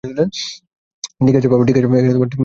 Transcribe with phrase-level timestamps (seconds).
[1.19, 1.63] ঠিক আছে বাবা!